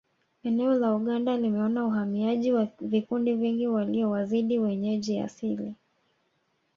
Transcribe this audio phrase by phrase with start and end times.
[0.43, 5.75] Eneo la Uganda limeona uhamiaji wa vikundi vingi waliowazidi wenyeji asili